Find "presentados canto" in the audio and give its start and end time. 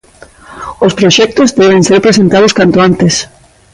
2.05-2.77